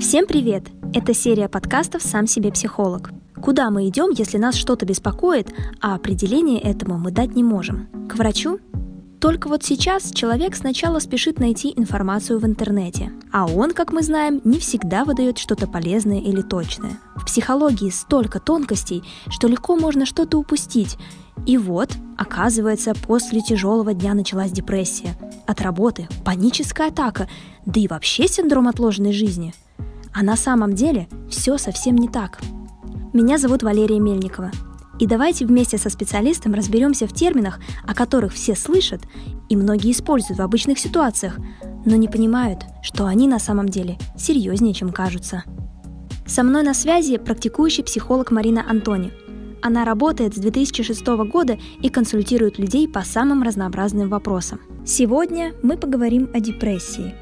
Всем 0.00 0.28
привет! 0.28 0.62
Это 0.94 1.12
серия 1.12 1.48
подкастов 1.48 2.02
«Сам 2.02 2.28
себе 2.28 2.52
психолог». 2.52 3.10
Куда 3.42 3.68
мы 3.70 3.88
идем, 3.88 4.10
если 4.10 4.38
нас 4.38 4.54
что-то 4.54 4.86
беспокоит, 4.86 5.52
а 5.80 5.96
определение 5.96 6.60
этому 6.60 6.98
мы 6.98 7.10
дать 7.10 7.34
не 7.34 7.42
можем? 7.42 7.88
К 8.08 8.14
врачу? 8.14 8.60
Только 9.20 9.48
вот 9.48 9.64
сейчас 9.64 10.12
человек 10.12 10.54
сначала 10.54 11.00
спешит 11.00 11.40
найти 11.40 11.72
информацию 11.74 12.38
в 12.38 12.46
интернете, 12.46 13.10
а 13.32 13.46
он, 13.46 13.72
как 13.72 13.92
мы 13.92 14.04
знаем, 14.04 14.40
не 14.44 14.60
всегда 14.60 15.04
выдает 15.04 15.36
что-то 15.36 15.66
полезное 15.66 16.20
или 16.20 16.42
точное. 16.42 17.00
В 17.16 17.26
психологии 17.26 17.90
столько 17.90 18.38
тонкостей, 18.38 19.02
что 19.28 19.48
легко 19.48 19.74
можно 19.74 20.06
что-то 20.06 20.38
упустить. 20.38 20.96
И 21.44 21.58
вот, 21.58 21.90
оказывается, 22.16 22.94
после 22.94 23.40
тяжелого 23.40 23.94
дня 23.94 24.14
началась 24.14 24.52
депрессия. 24.52 25.18
От 25.44 25.60
работы, 25.60 26.06
паническая 26.24 26.88
атака, 26.88 27.28
да 27.66 27.80
и 27.80 27.88
вообще 27.88 28.28
синдром 28.28 28.68
отложенной 28.68 29.12
жизни. 29.12 29.54
А 30.12 30.22
на 30.22 30.36
самом 30.36 30.74
деле 30.74 31.08
все 31.30 31.58
совсем 31.58 31.96
не 31.96 32.08
так. 32.08 32.40
Меня 33.12 33.38
зовут 33.38 33.62
Валерия 33.62 34.00
Мельникова– 34.00 34.50
и 34.98 35.06
давайте 35.06 35.46
вместе 35.46 35.78
со 35.78 35.90
специалистом 35.90 36.54
разберемся 36.54 37.06
в 37.06 37.12
терминах, 37.12 37.60
о 37.86 37.94
которых 37.94 38.32
все 38.32 38.56
слышат 38.56 39.02
и 39.48 39.56
многие 39.56 39.92
используют 39.92 40.38
в 40.38 40.42
обычных 40.42 40.78
ситуациях, 40.78 41.38
но 41.84 41.94
не 41.94 42.08
понимают, 42.08 42.64
что 42.82 43.06
они 43.06 43.28
на 43.28 43.38
самом 43.38 43.68
деле 43.68 43.96
серьезнее, 44.16 44.74
чем 44.74 44.90
кажутся. 44.90 45.44
Со 46.26 46.42
мной 46.42 46.62
на 46.62 46.74
связи 46.74 47.16
практикующий 47.16 47.84
психолог 47.84 48.30
Марина 48.30 48.68
Антони. 48.68 49.12
Она 49.62 49.84
работает 49.84 50.34
с 50.34 50.38
2006 50.38 51.06
года 51.30 51.58
и 51.80 51.88
консультирует 51.88 52.58
людей 52.58 52.88
по 52.88 53.02
самым 53.02 53.42
разнообразным 53.42 54.08
вопросам. 54.08 54.60
Сегодня 54.84 55.52
мы 55.62 55.76
поговорим 55.76 56.28
о 56.34 56.40
депрессии. 56.40 57.14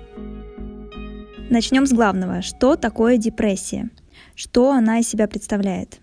Начнем 1.49 1.87
с 1.87 1.93
главного. 1.93 2.43
Что 2.43 2.75
такое 2.75 3.19
депрессия? 3.19 3.91
Что 4.35 4.73
она 4.73 4.99
из 4.99 5.09
себя 5.09 5.29
представляет? 5.29 6.01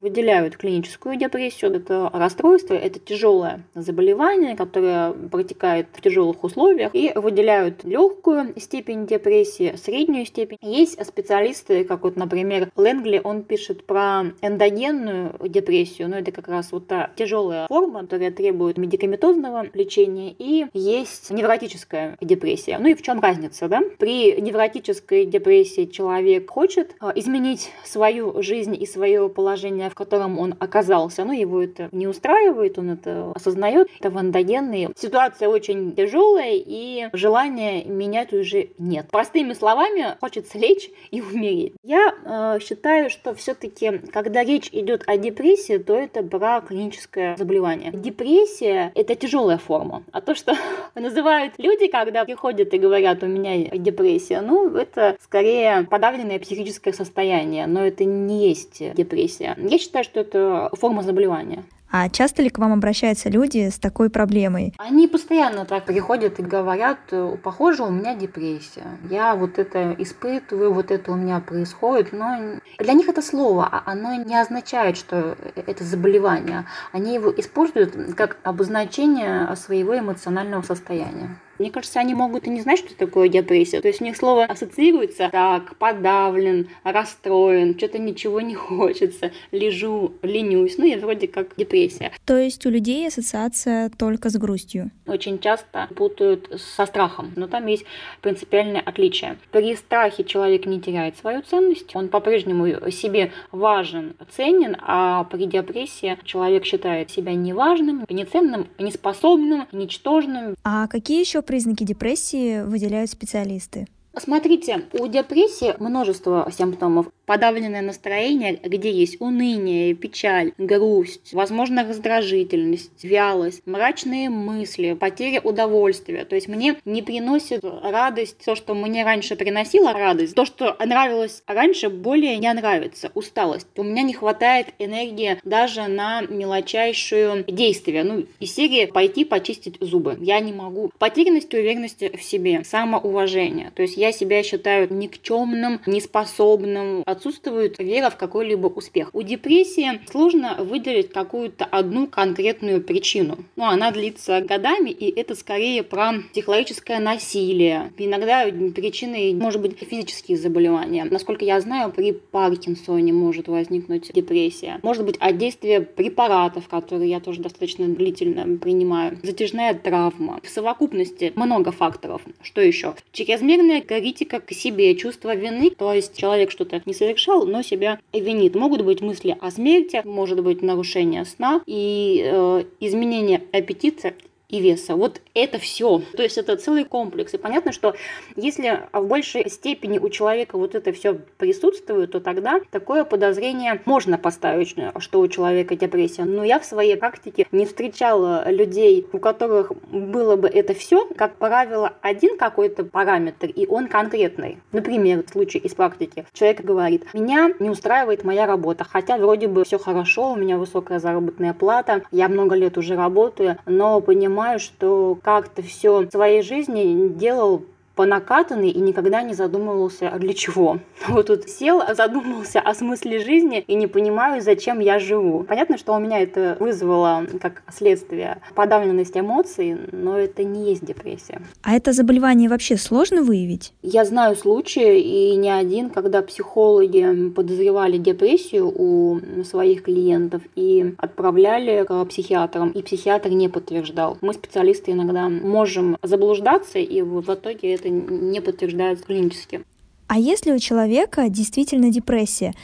Выделяют 0.00 0.56
клиническую 0.56 1.16
депрессию. 1.16 1.74
Это 1.74 2.10
расстройство, 2.12 2.74
это 2.74 2.98
тяжелое 2.98 3.64
заболевание, 3.74 4.56
которое 4.56 5.12
протекает 5.12 5.88
в 5.92 6.00
тяжелых 6.00 6.44
условиях, 6.44 6.90
и 6.94 7.12
выделяют 7.14 7.84
легкую 7.84 8.54
степень 8.58 9.06
депрессии, 9.06 9.74
среднюю 9.76 10.26
степень. 10.26 10.58
Есть 10.60 11.04
специалисты, 11.04 11.84
как 11.84 12.02
вот, 12.02 12.16
например, 12.16 12.70
Лэнгли, 12.76 13.20
он 13.22 13.42
пишет 13.42 13.86
про 13.86 14.24
эндогенную 14.42 15.34
депрессию, 15.48 16.08
но 16.08 16.18
это 16.18 16.32
как 16.32 16.48
раз 16.48 16.72
вот 16.72 16.86
та 16.86 17.10
тяжелая 17.16 17.66
форма, 17.66 18.02
которая 18.02 18.30
требует 18.30 18.78
медикаментозного 18.78 19.66
лечения, 19.72 20.34
и 20.38 20.66
есть 20.72 21.30
невротическая 21.30 22.16
депрессия. 22.20 22.78
Ну 22.78 22.88
и 22.88 22.94
в 22.94 23.02
чем 23.02 23.20
разница, 23.20 23.68
да? 23.68 23.82
При 23.98 24.40
невротической 24.40 25.24
депрессии 25.26 25.86
человек 25.86 26.50
хочет 26.50 26.94
а, 27.00 27.12
изменить 27.14 27.70
свою 27.84 28.42
жизнь 28.42 28.76
и 28.80 28.86
свое 28.86 29.28
положение 29.28 29.85
в 29.90 29.94
котором 29.94 30.38
он 30.38 30.54
оказался, 30.58 31.24
но 31.24 31.32
его 31.32 31.62
это 31.62 31.88
не 31.92 32.06
устраивает, 32.06 32.78
он 32.78 32.90
это 32.90 33.32
осознает, 33.34 33.88
это 33.98 34.10
вандогенный. 34.10 34.88
Ситуация 34.96 35.48
очень 35.48 35.94
тяжелая, 35.94 36.54
и 36.54 37.08
желания 37.12 37.84
менять 37.84 38.32
уже 38.32 38.70
нет. 38.78 39.06
Простыми 39.10 39.52
словами, 39.52 40.16
хочется 40.20 40.58
лечь 40.58 40.90
и 41.10 41.20
умереть. 41.20 41.74
Я 41.82 42.14
э, 42.24 42.58
считаю, 42.60 43.10
что 43.10 43.34
все-таки, 43.34 43.98
когда 44.12 44.44
речь 44.44 44.68
идет 44.72 45.04
о 45.06 45.16
депрессии, 45.16 45.78
то 45.78 45.94
это 45.94 46.22
про 46.22 46.60
клиническое 46.60 47.36
заболевание. 47.36 47.92
Депрессия– 47.92 48.92
это 48.94 49.14
тяжелая 49.14 49.58
форма. 49.58 50.02
А 50.12 50.20
то, 50.20 50.34
что 50.34 50.54
называют 50.94 51.54
люди, 51.58 51.86
когда 51.88 52.24
приходят 52.24 52.72
и 52.72 52.78
говорят, 52.78 53.22
у 53.22 53.26
меня 53.26 53.68
депрессия, 53.76 54.40
ну, 54.40 54.74
это 54.76 55.16
скорее 55.22 55.86
подавленное 55.90 56.38
психическое 56.38 56.92
состояние, 56.92 57.66
но 57.66 57.86
это 57.86 58.04
не 58.04 58.48
есть 58.48 58.82
депрессия. 58.94 59.54
Я 59.76 59.80
считаю, 59.80 60.04
что 60.04 60.20
это 60.20 60.70
форма 60.72 61.02
заболевания. 61.02 61.62
А 61.90 62.08
часто 62.08 62.40
ли 62.40 62.48
к 62.48 62.56
вам 62.56 62.72
обращаются 62.72 63.28
люди 63.28 63.68
с 63.68 63.78
такой 63.78 64.08
проблемой? 64.08 64.72
Они 64.78 65.06
постоянно 65.06 65.66
так 65.66 65.84
приходят 65.84 66.40
и 66.40 66.42
говорят, 66.42 66.98
похоже, 67.42 67.82
у 67.82 67.90
меня 67.90 68.14
депрессия. 68.14 68.86
Я 69.10 69.34
вот 69.34 69.58
это 69.58 69.94
испытываю, 69.98 70.72
вот 70.72 70.90
это 70.90 71.12
у 71.12 71.14
меня 71.14 71.40
происходит. 71.40 72.14
Но 72.14 72.58
для 72.78 72.92
них 72.94 73.10
это 73.10 73.20
слово, 73.20 73.68
а 73.70 73.82
оно 73.84 74.14
не 74.14 74.40
означает, 74.40 74.96
что 74.96 75.36
это 75.54 75.84
заболевание. 75.84 76.64
Они 76.92 77.12
его 77.12 77.30
используют 77.36 78.14
как 78.14 78.38
обозначение 78.44 79.54
своего 79.56 79.98
эмоционального 79.98 80.62
состояния. 80.62 81.38
Мне 81.58 81.70
кажется, 81.70 82.00
они 82.00 82.14
могут 82.14 82.46
и 82.46 82.50
не 82.50 82.60
знать, 82.60 82.78
что 82.78 82.94
такое 82.96 83.28
депрессия. 83.28 83.80
То 83.80 83.88
есть 83.88 84.00
у 84.00 84.04
них 84.04 84.16
слово 84.16 84.44
ассоциируется 84.44 85.28
так, 85.32 85.76
подавлен, 85.76 86.68
расстроен, 86.84 87.76
что-то 87.76 87.98
ничего 87.98 88.40
не 88.40 88.54
хочется, 88.66 89.32
лежу, 89.52 90.12
ленюсь. 90.22 90.78
Ну, 90.78 90.84
и 90.84 90.96
вроде 90.96 91.28
как 91.28 91.56
депрессия. 91.56 92.12
То 92.24 92.36
есть 92.36 92.64
у 92.66 92.70
людей 92.70 93.06
ассоциация 93.06 93.90
только 93.90 94.30
с 94.30 94.36
грустью? 94.36 94.90
Очень 95.06 95.38
часто 95.38 95.88
путают 95.94 96.60
со 96.60 96.86
страхом, 96.86 97.32
но 97.36 97.46
там 97.46 97.66
есть 97.66 97.84
принципиальное 98.20 98.80
отличие. 98.80 99.38
При 99.52 99.74
страхе 99.76 100.24
человек 100.24 100.66
не 100.66 100.80
теряет 100.80 101.16
свою 101.16 101.42
ценность, 101.42 101.94
он 101.94 102.08
по-прежнему 102.08 102.90
себе 102.90 103.32
важен, 103.52 104.16
ценен, 104.30 104.76
а 104.80 105.24
при 105.24 105.46
депрессии 105.46 106.18
человек 106.24 106.64
считает 106.64 107.10
себя 107.10 107.34
неважным, 107.34 108.04
неценным, 108.08 108.66
неспособным, 108.78 109.66
ничтожным. 109.72 110.56
А 110.64 110.86
какие 110.88 111.20
еще 111.20 111.42
признаки 111.46 111.84
депрессии 111.84 112.62
выделяют 112.62 113.10
специалисты? 113.10 113.86
Смотрите, 114.18 114.82
у 114.94 115.06
депрессии 115.08 115.74
множество 115.78 116.50
симптомов 116.56 117.06
подавленное 117.26 117.82
настроение, 117.82 118.58
где 118.62 118.90
есть 118.90 119.20
уныние, 119.20 119.94
печаль, 119.94 120.52
грусть, 120.56 121.34
возможно, 121.34 121.86
раздражительность, 121.86 123.04
вялость, 123.04 123.62
мрачные 123.66 124.30
мысли, 124.30 124.94
потеря 124.94 125.40
удовольствия. 125.40 126.24
То 126.24 126.36
есть 126.36 126.48
мне 126.48 126.76
не 126.84 127.02
приносит 127.02 127.64
радость 127.64 128.38
то, 128.44 128.54
что 128.54 128.74
мне 128.74 129.04
раньше 129.04 129.36
приносило 129.36 129.92
радость. 129.92 130.34
То, 130.34 130.46
что 130.46 130.76
нравилось 130.84 131.42
раньше, 131.46 131.90
более 131.90 132.38
не 132.38 132.52
нравится. 132.52 133.10
Усталость. 133.14 133.66
У 133.76 133.82
меня 133.82 134.02
не 134.02 134.14
хватает 134.14 134.68
энергии 134.78 135.38
даже 135.44 135.88
на 135.88 136.22
мелочайшую 136.22 137.44
действие. 137.48 138.04
Ну, 138.04 138.24
из 138.38 138.54
серии 138.54 138.86
пойти 138.86 139.24
почистить 139.24 139.76
зубы. 139.80 140.16
Я 140.20 140.40
не 140.40 140.52
могу. 140.52 140.90
Потерянность 140.98 141.52
уверенности 141.52 142.16
в 142.16 142.22
себе, 142.22 142.62
самоуважение. 142.64 143.72
То 143.74 143.82
есть 143.82 143.96
я 143.96 144.05
себя 144.12 144.42
считаю 144.42 144.92
никчемным, 144.92 145.80
неспособным, 145.86 147.02
отсутствует 147.06 147.78
вера 147.78 148.10
в 148.10 148.16
какой-либо 148.16 148.66
успех. 148.66 149.10
У 149.12 149.22
депрессии 149.22 150.00
сложно 150.10 150.56
выделить 150.58 151.10
какую-то 151.10 151.64
одну 151.64 152.06
конкретную 152.06 152.82
причину. 152.82 153.38
Ну, 153.56 153.64
она 153.64 153.90
длится 153.90 154.40
годами, 154.40 154.90
и 154.90 155.10
это 155.18 155.34
скорее 155.34 155.82
про 155.82 156.14
психологическое 156.32 156.98
насилие. 156.98 157.92
Иногда 157.98 158.44
причиной 158.46 159.34
может 159.34 159.60
быть 159.60 159.78
физические 159.78 160.36
заболевания. 160.36 161.06
Насколько 161.10 161.44
я 161.44 161.60
знаю, 161.60 161.92
при 161.92 162.12
Паркинсоне 162.12 163.12
может 163.12 163.48
возникнуть 163.48 164.12
депрессия. 164.12 164.80
Может 164.82 165.04
быть 165.04 165.16
от 165.18 165.38
действия 165.38 165.80
препаратов, 165.80 166.68
которые 166.68 167.10
я 167.10 167.20
тоже 167.20 167.40
достаточно 167.40 167.86
длительно 167.86 168.58
принимаю. 168.58 169.18
Затяжная 169.22 169.74
травма. 169.74 170.40
В 170.42 170.48
совокупности 170.48 171.32
много 171.36 171.72
факторов. 171.72 172.22
Что 172.42 172.60
еще? 172.60 172.94
Чрезмерная 173.12 173.80
критика 174.00 174.40
к 174.40 174.52
себе, 174.52 174.94
чувство 174.94 175.34
вины, 175.34 175.70
то 175.70 175.92
есть 175.92 176.16
человек 176.16 176.50
что-то 176.50 176.80
не 176.86 176.94
совершал, 176.94 177.46
но 177.46 177.62
себя 177.62 177.98
винит. 178.12 178.54
Могут 178.54 178.82
быть 178.82 179.00
мысли 179.00 179.36
о 179.40 179.50
смерти, 179.50 180.00
может 180.04 180.42
быть 180.42 180.62
нарушение 180.62 181.24
сна 181.24 181.60
и 181.66 182.22
э, 182.24 182.64
изменение 182.80 183.42
аппетита 183.52 184.14
и 184.48 184.60
веса. 184.60 184.94
Вот 184.94 185.20
это 185.34 185.58
все. 185.58 186.00
То 186.16 186.22
есть 186.22 186.38
это 186.38 186.56
целый 186.56 186.84
комплекс. 186.84 187.34
И 187.34 187.38
понятно, 187.38 187.72
что 187.72 187.94
если 188.36 188.80
в 188.92 189.06
большей 189.06 189.50
степени 189.50 189.98
у 189.98 190.08
человека 190.08 190.56
вот 190.56 190.74
это 190.74 190.92
все 190.92 191.14
присутствует, 191.36 192.12
то 192.12 192.20
тогда 192.20 192.60
такое 192.70 193.04
подозрение 193.04 193.80
можно 193.84 194.18
поставить, 194.18 194.76
что 194.98 195.20
у 195.20 195.28
человека 195.28 195.74
депрессия. 195.74 196.24
Но 196.24 196.44
я 196.44 196.60
в 196.60 196.64
своей 196.64 196.96
практике 196.96 197.46
не 197.50 197.66
встречала 197.66 198.48
людей, 198.50 199.06
у 199.12 199.18
которых 199.18 199.72
было 199.90 200.36
бы 200.36 200.48
это 200.48 200.74
все, 200.74 201.06
как 201.16 201.36
правило, 201.36 201.94
один 202.00 202.38
какой-то 202.38 202.84
параметр, 202.84 203.46
и 203.48 203.66
он 203.66 203.88
конкретный. 203.88 204.58
Например, 204.72 205.24
в 205.24 205.30
случае 205.30 205.62
из 205.64 205.74
практики. 205.74 206.24
Человек 206.32 206.60
говорит, 206.60 207.12
меня 207.14 207.50
не 207.58 207.70
устраивает 207.70 208.22
моя 208.22 208.46
работа, 208.46 208.84
хотя 208.84 209.16
вроде 209.16 209.48
бы 209.48 209.64
все 209.64 209.78
хорошо, 209.78 210.32
у 210.32 210.36
меня 210.36 210.56
высокая 210.56 210.98
заработная 211.00 211.52
плата, 211.52 212.02
я 212.12 212.28
много 212.28 212.54
лет 212.54 212.78
уже 212.78 212.94
работаю, 212.94 213.58
но 213.66 214.00
понимаю, 214.00 214.35
понимаю, 214.36 214.60
что 214.60 215.18
как-то 215.22 215.62
все 215.62 216.00
в 216.00 216.10
своей 216.10 216.42
жизни 216.42 217.08
делал 217.08 217.64
по 217.96 218.04
накатанной 218.04 218.68
и 218.68 218.78
никогда 218.78 219.22
не 219.22 219.34
задумывался, 219.34 220.08
а 220.08 220.18
для 220.18 220.34
чего. 220.34 220.78
Вот 221.08 221.26
тут 221.26 221.48
сел, 221.48 221.82
задумался 221.94 222.60
о 222.60 222.74
смысле 222.74 223.18
жизни 223.18 223.64
и 223.66 223.74
не 223.74 223.86
понимаю, 223.86 224.42
зачем 224.42 224.80
я 224.80 224.98
живу. 224.98 225.44
Понятно, 225.44 225.78
что 225.78 225.94
у 225.94 225.98
меня 225.98 226.20
это 226.20 226.56
вызвало 226.60 227.26
как 227.40 227.62
следствие 227.72 228.38
подавленность 228.54 229.16
эмоций, 229.16 229.76
но 229.92 230.18
это 230.18 230.44
не 230.44 230.70
есть 230.70 230.84
депрессия. 230.84 231.40
А 231.62 231.74
это 231.74 231.92
заболевание 231.92 232.50
вообще 232.50 232.76
сложно 232.76 233.22
выявить? 233.22 233.72
Я 233.82 234.04
знаю 234.04 234.36
случаи, 234.36 235.00
и 235.00 235.36
не 235.36 235.50
один, 235.50 235.88
когда 235.90 236.20
психологи 236.22 237.30
подозревали 237.30 237.96
депрессию 237.96 238.70
у 238.76 239.20
своих 239.44 239.84
клиентов 239.84 240.42
и 240.54 240.94
отправляли 240.98 241.84
к 241.84 242.04
психиатрам, 242.04 242.70
и 242.70 242.82
психиатр 242.82 243.30
не 243.30 243.48
подтверждал. 243.48 244.18
Мы, 244.20 244.34
специалисты, 244.34 244.92
иногда 244.92 245.28
можем 245.28 245.96
заблуждаться, 246.02 246.78
и 246.78 247.00
в 247.00 247.22
итоге 247.32 247.74
это 247.74 247.85
не 247.90 248.40
подтверждается 248.40 249.04
клинически. 249.04 249.64
А 250.08 250.18
если 250.18 250.52
у 250.52 250.58
человека 250.58 251.28
действительно 251.28 251.90
депрессия, 251.90 252.54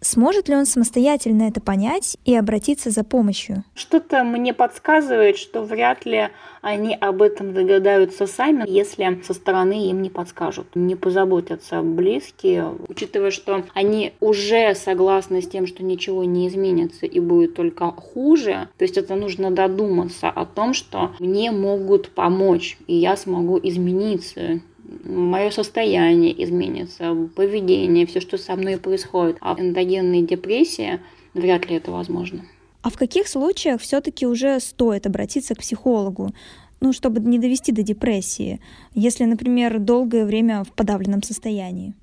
Сможет 0.00 0.48
ли 0.48 0.54
он 0.54 0.64
самостоятельно 0.64 1.48
это 1.48 1.60
понять 1.60 2.16
и 2.24 2.34
обратиться 2.34 2.90
за 2.90 3.02
помощью? 3.02 3.64
Что-то 3.74 4.22
мне 4.22 4.54
подсказывает, 4.54 5.36
что 5.36 5.62
вряд 5.62 6.06
ли 6.06 6.28
они 6.62 6.94
об 6.94 7.20
этом 7.20 7.52
догадаются 7.52 8.26
сами, 8.26 8.64
если 8.68 9.20
со 9.24 9.34
стороны 9.34 9.90
им 9.90 10.02
не 10.02 10.10
подскажут, 10.10 10.68
не 10.76 10.94
позаботятся 10.94 11.82
близкие, 11.82 12.74
учитывая, 12.88 13.32
что 13.32 13.64
они 13.74 14.12
уже 14.20 14.74
согласны 14.74 15.42
с 15.42 15.48
тем, 15.48 15.66
что 15.66 15.82
ничего 15.82 16.22
не 16.24 16.46
изменится 16.46 17.06
и 17.06 17.18
будет 17.18 17.54
только 17.54 17.90
хуже. 17.90 18.68
То 18.78 18.84
есть 18.84 18.96
это 18.96 19.16
нужно 19.16 19.50
додуматься 19.50 20.28
о 20.28 20.46
том, 20.46 20.74
что 20.74 21.12
мне 21.18 21.50
могут 21.50 22.10
помочь, 22.10 22.78
и 22.86 22.94
я 22.94 23.16
смогу 23.16 23.58
измениться 23.60 24.60
мое 25.08 25.50
состояние 25.50 26.44
изменится, 26.44 27.16
поведение, 27.34 28.06
все, 28.06 28.20
что 28.20 28.38
со 28.38 28.54
мной 28.54 28.76
происходит. 28.76 29.38
А 29.40 29.56
эндогенная 29.58 30.22
депрессия, 30.22 31.00
вряд 31.34 31.68
ли 31.68 31.76
это 31.76 31.90
возможно. 31.90 32.44
А 32.82 32.90
в 32.90 32.96
каких 32.96 33.26
случаях 33.26 33.80
все-таки 33.80 34.26
уже 34.26 34.60
стоит 34.60 35.06
обратиться 35.06 35.54
к 35.54 35.58
психологу? 35.58 36.32
Ну, 36.80 36.92
чтобы 36.92 37.20
не 37.20 37.40
довести 37.40 37.72
до 37.72 37.82
депрессии, 37.82 38.60
если, 38.94 39.24
например, 39.24 39.80
долгое 39.80 40.24
время 40.24 40.62
в 40.62 40.72
подавленном 40.72 41.24
состоянии. 41.24 41.94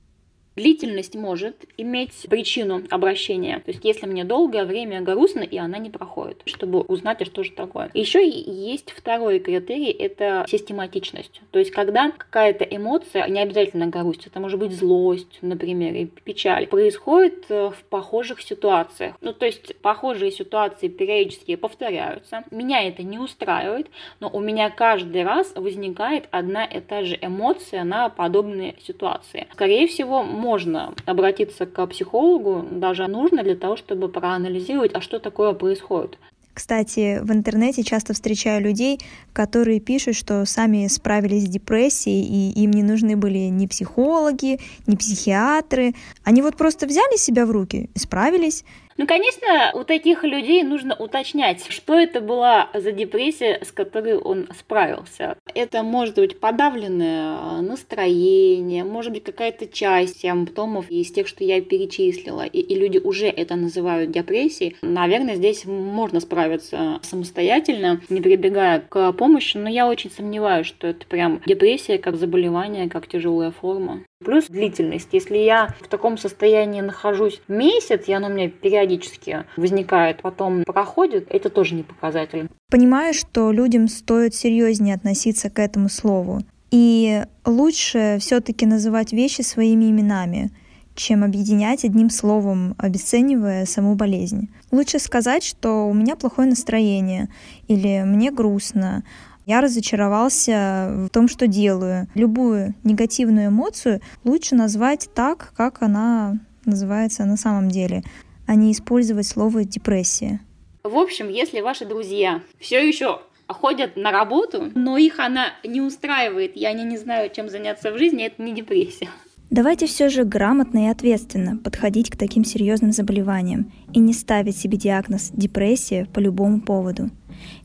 Длительность 0.56 1.16
может 1.16 1.66
иметь 1.78 2.13
причину 2.30 2.81
обращения. 2.90 3.60
То 3.60 3.72
есть, 3.72 3.84
если 3.84 4.06
мне 4.06 4.24
долгое 4.24 4.63
время 4.63 5.02
грустно, 5.02 5.42
и 5.42 5.57
она 5.57 5.78
не 5.78 5.90
проходит, 5.90 6.42
чтобы 6.46 6.80
узнать, 6.80 7.22
а 7.22 7.25
что 7.25 7.44
же 7.44 7.52
такое. 7.52 7.92
Еще 7.94 8.28
есть 8.28 8.92
второй 8.92 9.40
критерий, 9.40 9.92
это 9.92 10.46
систематичность. 10.48 11.42
То 11.52 11.60
есть, 11.60 11.72
когда 11.72 12.12
какая-то 12.12 12.63
эмоция, 12.63 13.28
не 13.28 13.42
обязательно 13.42 13.88
грусть, 13.88 14.28
это 14.28 14.40
может 14.40 14.57
быть 14.57 14.72
злость, 14.72 15.40
например, 15.42 15.94
и 15.94 16.06
печаль, 16.06 16.68
происходит 16.68 17.46
э, 17.50 17.72
в 17.72 17.84
похожих 17.90 18.42
ситуациях. 18.42 19.16
Ну, 19.19 19.34
то 19.34 19.46
есть, 19.46 19.75
похожие 19.78 20.31
ситуации 20.31 20.88
периодически 20.88 21.56
повторяются. 21.56 22.44
Меня 22.50 22.81
это 22.88 23.04
не 23.04 23.19
устраивает, 23.19 23.88
но 24.22 24.30
у 24.30 24.40
меня 24.40 24.69
каждый 24.69 25.24
раз 25.24 25.52
возникает 25.56 26.30
одна 26.31 26.63
и 26.63 26.80
та 26.80 27.04
же 27.04 27.18
эмоция 27.22 27.84
на 27.84 28.07
подобные 28.07 28.75
ситуации. 28.81 29.48
Скорее 29.52 29.88
всего, 29.88 30.24
можно 30.45 30.94
обратиться 31.06 31.65
к 31.65 31.88
психологу, 31.88 32.63
даже 32.71 33.07
нужно 33.07 33.44
для 33.44 33.56
того, 33.56 33.75
чтобы 33.75 34.09
проанализировать, 34.09 34.92
а 34.94 35.01
что 35.01 35.19
такое 35.19 35.53
происходит. 35.53 36.19
Кстати, 36.53 37.19
в 37.21 37.31
интернете 37.31 37.83
часто 37.83 38.13
встречаю 38.13 38.62
людей, 38.62 39.00
которые 39.33 39.81
пишут, 39.81 40.15
что 40.15 40.45
сами 40.45 40.88
справились 40.88 41.44
с 41.44 41.50
депрессией, 41.50 42.24
и 42.24 42.63
им 42.63 42.71
не 42.71 42.83
нужны 42.83 43.18
были 43.18 43.50
ни 43.50 43.68
психологи, 43.68 44.59
ни 44.88 44.95
психиатры. 44.95 45.94
Они 46.24 46.42
вот 46.42 46.56
просто 46.56 46.86
взяли 46.86 47.18
себя 47.18 47.45
в 47.45 47.51
руки 47.51 47.89
справились. 47.95 48.63
Ну, 48.97 49.07
конечно, 49.07 49.71
у 49.74 49.83
таких 49.83 50.24
людей 50.24 50.63
нужно 50.63 50.95
уточнять, 50.95 51.65
что 51.69 52.00
это 52.00 52.21
была 52.21 52.69
за 52.74 52.94
депрессия, 52.94 53.59
с 53.62 53.74
которой 53.74 54.18
он 54.18 54.47
справился. 54.57 55.38
Это 55.53 55.83
может 55.83 56.15
быть 56.15 56.39
подавленное 56.39 57.62
настроение, 57.62 58.86
может 58.86 59.12
быть 59.12 59.24
какая-то 59.24 59.68
часть 59.68 60.21
симптомов 60.21 60.89
из 60.89 61.12
тех, 61.12 61.27
что 61.27 61.44
я 61.44 61.62
перечислила, 61.62 62.45
и, 62.45 62.59
и 62.62 62.75
люди 62.75 62.97
уже 62.97 63.27
это 63.27 63.56
называют 63.56 64.12
депрессией. 64.12 64.77
Наверное, 64.81 65.36
здесь 65.36 65.65
можно 65.65 66.21
справиться 66.21 67.00
самостоятельно, 67.03 68.00
не 68.07 68.21
прибегая 68.21 68.80
к 68.80 69.12
помощи, 69.12 69.57
но 69.57 69.68
я 69.68 69.88
очень 69.88 70.09
сомневаюсь, 70.09 70.68
что 70.68 70.88
это 70.88 71.06
прям 71.06 71.42
депрессия 71.45 71.97
как 71.97 72.15
заболевание, 72.15 72.89
как 72.89 73.07
тяжелая 73.07 73.51
форма. 73.51 74.03
Плюс 74.25 74.48
длительность. 74.48 75.10
Если 75.12 75.38
я 75.38 75.69
в 75.80 75.88
таком 75.88 76.18
состоянии 76.18 76.81
нахожусь 76.81 77.42
месяц, 77.48 78.07
и 78.07 78.13
оно 78.13 78.27
у 78.27 78.31
меня 78.31 78.50
периодически 78.50 79.45
возникает, 79.56 80.22
потом 80.22 80.63
проходит, 80.63 81.27
это 81.30 81.50
тоже 81.50 81.75
не 81.75 81.83
показатель. 81.83 82.50
Понимаю, 82.72 83.13
что 83.13 83.51
людям 83.51 83.88
стоит 83.88 84.33
серьезнее 84.33 84.95
относиться 84.95 85.50
к 85.51 85.60
этому 85.60 85.89
слову. 85.89 86.42
И 86.72 87.24
лучше 87.45 88.18
все-таки 88.19 88.66
называть 88.66 89.13
вещи 89.13 89.42
своими 89.42 89.86
именами, 89.86 90.50
чем 90.95 91.24
объединять 91.24 91.86
одним 91.86 92.10
словом, 92.10 92.74
обесценивая 92.78 93.66
саму 93.66 93.95
болезнь. 93.95 94.50
Лучше 94.71 94.98
сказать, 94.98 95.44
что 95.44 95.88
у 95.88 95.94
меня 95.94 96.16
плохое 96.16 96.50
настроение 96.50 97.30
или 97.68 98.04
мне 98.06 98.31
грустно, 98.31 99.04
я 99.45 99.62
разочаровался 99.62 100.89
в 100.92 101.09
том, 101.09 101.27
что 101.27 101.47
делаю. 101.47 102.07
Любую 102.15 102.75
негативную 102.83 103.50
эмоцию 103.50 104.01
лучше 104.24 104.56
назвать 104.56 105.09
так, 105.13 105.53
как 105.56 105.81
она 105.81 106.39
называется 106.65 107.25
на 107.25 107.38
самом 107.38 107.69
деле, 107.69 108.03
а 108.47 108.56
не 108.56 108.71
использовать 108.71 109.27
слово 109.27 109.63
депрессия. 109.63 110.39
В 110.83 110.97
общем, 110.97 111.30
если 111.30 111.62
ваши 111.62 111.86
друзья 111.86 112.42
все 112.59 112.86
еще 112.86 113.21
ходят 113.47 113.95
на 113.95 114.12
работу, 114.12 114.71
но 114.75 114.97
их 114.97 115.19
она 115.19 115.47
не 115.63 115.81
устраивает, 115.81 116.56
и 116.56 116.65
они 116.65 116.83
не 116.83 116.97
знают, 116.97 117.33
чем 117.33 117.50
заняться 117.50 117.92
в 117.92 117.97
жизни, 117.97 118.25
это 118.25 118.42
не 118.42 118.53
депрессия. 118.53 119.09
Давайте 119.51 119.86
все 119.86 120.09
же 120.09 120.24
грамотно 120.24 120.86
и 120.86 120.89
ответственно 120.89 121.56
подходить 121.57 122.09
к 122.09 122.18
таким 122.18 122.44
серьезным 122.44 122.92
заболеваниям 122.92 123.71
и 123.94 124.00
не 124.00 124.13
ставить 124.13 124.57
себе 124.57 124.77
диагноз 124.77 125.30
депрессия 125.31 126.07
по 126.12 126.19
любому 126.19 126.62
поводу. 126.62 127.12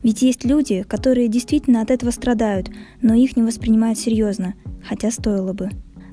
Ведь 0.03 0.21
есть 0.21 0.43
люди, 0.45 0.83
которые 0.83 1.27
действительно 1.27 1.81
от 1.81 1.91
этого 1.91 2.11
страдают, 2.11 2.69
но 3.01 3.13
их 3.13 3.35
не 3.35 3.43
воспринимают 3.43 3.99
серьезно, 3.99 4.55
хотя 4.83 5.11
стоило 5.11 5.53
бы. 5.53 5.69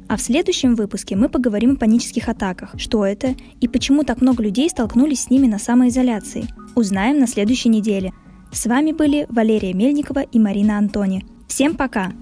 А 0.08 0.16
в 0.16 0.22
следующем 0.22 0.75
выпуске 0.75 1.16
мы 1.16 1.28
поговорим 1.28 1.72
о 1.72 1.76
панических 1.76 2.28
атаках, 2.28 2.75
что 2.78 3.05
это 3.05 3.34
и 3.60 3.69
почему 3.69 4.05
так 4.05 4.22
много 4.22 4.43
людей 4.43 4.70
столкнулись 4.70 5.25
с 5.25 5.31
ними 5.31 5.46
на 5.46 5.58
самоизоляции. 5.58 6.46
Узнаем 6.75 7.19
на 7.19 7.26
следующей 7.26 7.69
неделе. 7.69 8.12
С 8.50 8.66
вами 8.66 8.93
были 8.93 9.26
Валерия 9.28 9.75
Мельникова 9.75 10.20
и 10.20 10.38
Марина 10.38 10.78
Антони. 10.78 11.26
Всем 11.46 11.75
пока! 11.75 12.12